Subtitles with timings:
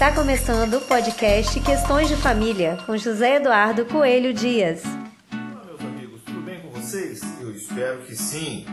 [0.00, 4.80] Está começando o podcast Questões de Família com José Eduardo Coelho Dias.
[4.82, 7.20] Olá, meus amigos, tudo bem com vocês?
[7.38, 8.64] Eu espero que sim.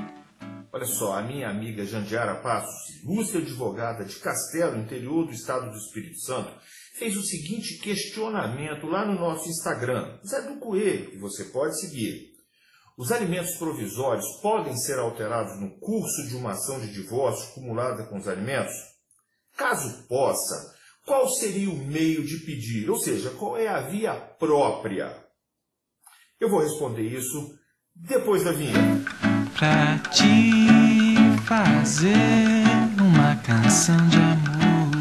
[0.72, 5.76] Olha só, a minha amiga Jandiara Passos, ilustre advogada de Castelo, interior do estado do
[5.76, 6.50] Espírito Santo,
[6.98, 12.38] fez o seguinte questionamento lá no nosso Instagram, Zé do Coelho, que você pode seguir.
[12.98, 18.18] Os alimentos provisórios podem ser alterados no curso de uma ação de divórcio acumulada com
[18.18, 18.74] os alimentos?
[19.58, 20.77] Caso possa,
[21.08, 22.90] qual seria o meio de pedir?
[22.90, 25.16] Ou seja, qual é a via própria?
[26.38, 27.58] Eu vou responder isso
[27.96, 28.78] depois da vinheta.
[29.58, 31.16] Pra te
[31.48, 32.68] fazer
[33.00, 34.92] uma canção de amor.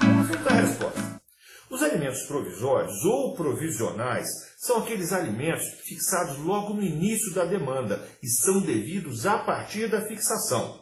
[0.00, 1.20] Vamos a resposta.
[1.68, 8.28] Os alimentos provisórios ou provisionais são aqueles alimentos fixados logo no início da demanda e
[8.28, 10.80] são devidos a partir da fixação.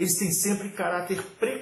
[0.00, 1.59] Eles têm sempre caráter precário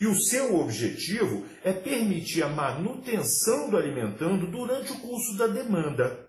[0.00, 6.28] e o seu objetivo é permitir a manutenção do alimentando durante o curso da demanda.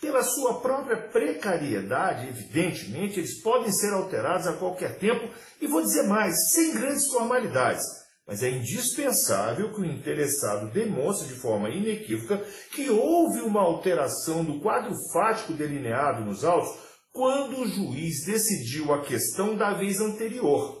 [0.00, 5.28] Pela sua própria precariedade, evidentemente, eles podem ser alterados a qualquer tempo
[5.60, 7.84] e vou dizer mais, sem grandes formalidades.
[8.24, 14.60] Mas é indispensável que o interessado demonstre de forma inequívoca que houve uma alteração do
[14.60, 16.78] quadro fático delineado nos autos
[17.10, 20.77] quando o juiz decidiu a questão da vez anterior.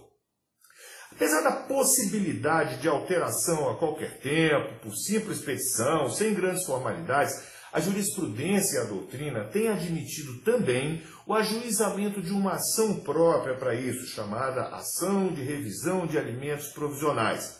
[1.18, 7.34] Apesar da possibilidade de alteração a qualquer tempo, por simples petição, sem grandes formalidades,
[7.72, 13.74] a jurisprudência e a doutrina têm admitido também o ajuizamento de uma ação própria para
[13.74, 17.58] isso, chamada ação de revisão de alimentos provisionais,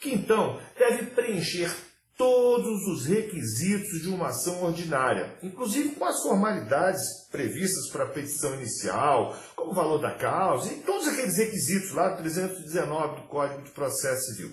[0.00, 1.68] que então deve preencher
[2.20, 8.54] todos os requisitos de uma ação ordinária, inclusive com as formalidades previstas para a petição
[8.56, 13.62] inicial, como o valor da causa e todos aqueles requisitos lá do 319 do Código
[13.62, 14.50] de Processo Civil.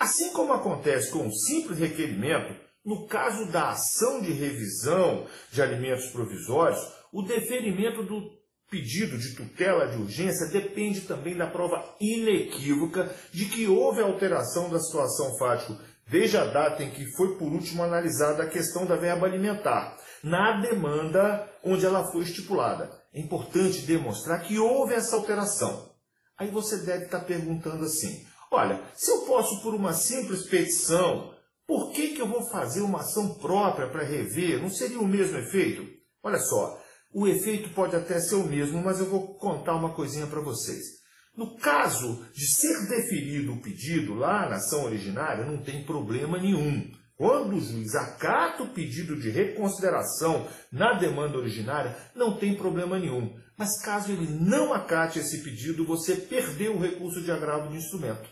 [0.00, 6.06] Assim como acontece com o simples requerimento, no caso da ação de revisão de alimentos
[6.06, 6.80] provisórios,
[7.12, 8.34] o deferimento do
[8.70, 14.80] pedido de tutela de urgência depende também da prova inequívoca de que houve alteração da
[14.80, 19.26] situação fática desde a data em que foi por último analisada a questão da verba
[19.26, 22.90] alimentar, na demanda onde ela foi estipulada.
[23.12, 25.90] É importante demonstrar que houve essa alteração.
[26.38, 31.34] Aí você deve estar perguntando assim: olha, se eu posso por uma simples petição,
[31.66, 34.60] por que, que eu vou fazer uma ação própria para rever?
[34.62, 35.84] Não seria o mesmo efeito?
[36.22, 36.80] Olha só,
[37.12, 41.05] o efeito pode até ser o mesmo, mas eu vou contar uma coisinha para vocês.
[41.36, 46.90] No caso de ser deferido o pedido lá na ação originária, não tem problema nenhum.
[47.16, 53.34] Quando o juiz acata o pedido de reconsideração na demanda originária, não tem problema nenhum.
[53.56, 58.28] Mas caso ele não acate esse pedido, você perdeu o recurso de agravo do instrumento.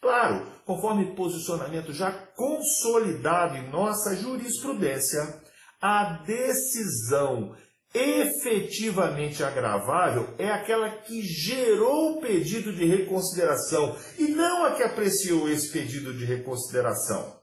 [0.00, 5.42] Claro, conforme posicionamento já consolidado em nossa jurisprudência,
[5.80, 7.56] a decisão
[7.96, 15.48] efetivamente agravável é aquela que gerou o pedido de reconsideração e não a que apreciou
[15.48, 17.34] esse pedido de reconsideração.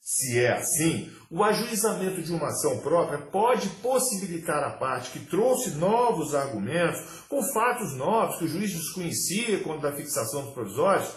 [0.00, 5.70] Se é assim, o ajuizamento de uma ação própria pode possibilitar a parte que trouxe
[5.76, 11.08] novos argumentos, com fatos novos que o juiz desconhecia quando da fixação dos provisórios,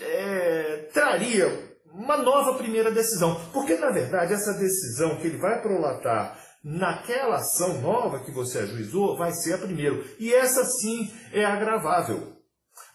[0.00, 3.38] é, traria uma nova primeira decisão.
[3.52, 9.18] Porque, na verdade, essa decisão que ele vai prolatar naquela ação nova que você ajuizou
[9.18, 10.02] vai ser a primeira.
[10.18, 12.32] E essa sim é agravável.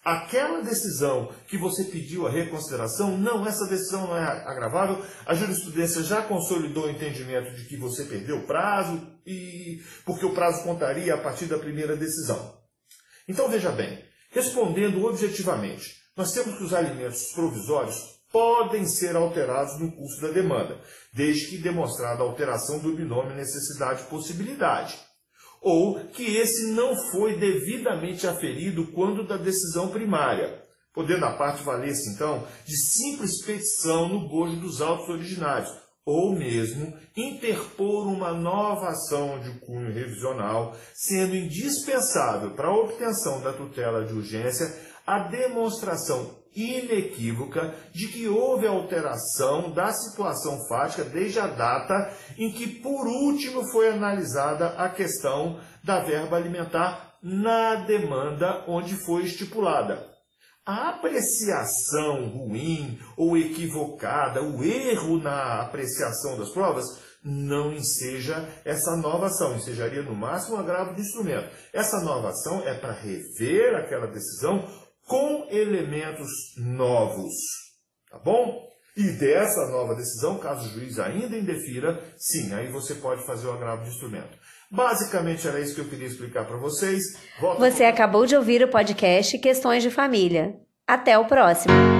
[0.04, 5.04] Aquela decisão que você pediu a reconsideração, não, essa decisão não é agravável.
[5.26, 10.34] A jurisprudência já consolidou o entendimento de que você perdeu o prazo e porque o
[10.34, 12.58] prazo contaria a partir da primeira decisão.
[13.28, 19.90] Então veja bem, respondendo objetivamente, nós temos que os alimentos provisórios podem ser alterados no
[19.92, 20.78] curso da demanda,
[21.12, 24.98] desde que demonstrada a alteração do binômio necessidade-possibilidade,
[25.60, 30.64] ou que esse não foi devidamente aferido quando da decisão primária,
[30.94, 35.70] podendo a parte valer-se, então, de simples petição no bojo dos autos originários,
[36.04, 43.52] ou mesmo interpor uma nova ação de cunho revisional, sendo indispensável para a obtenção da
[43.52, 44.74] tutela de urgência
[45.06, 52.66] a demonstração inequívoca de que houve alteração da situação fática desde a data em que,
[52.66, 60.08] por último, foi analisada a questão da verba alimentar na demanda onde foi estipulada.
[60.64, 66.84] A apreciação ruim ou equivocada, o erro na apreciação das provas,
[67.22, 71.50] não enseja essa nova ação, ensejaria no máximo um agravo do instrumento.
[71.72, 74.66] Essa nova ação é para rever aquela decisão
[75.10, 77.34] com elementos novos.
[78.08, 78.70] Tá bom?
[78.96, 83.52] E dessa nova decisão, caso o juiz ainda indefira, sim, aí você pode fazer o
[83.52, 84.38] agravo de instrumento.
[84.70, 87.02] Basicamente era isso que eu queria explicar para vocês.
[87.40, 90.54] Volta você acabou de ouvir o podcast Questões de Família.
[90.86, 91.99] Até o próximo!